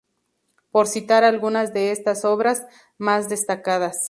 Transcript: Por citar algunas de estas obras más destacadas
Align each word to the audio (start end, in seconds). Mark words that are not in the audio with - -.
Por 0.71 0.87
citar 0.87 1.23
algunas 1.23 1.73
de 1.75 1.91
estas 1.91 2.25
obras 2.25 2.65
más 2.97 3.29
destacadas 3.29 3.97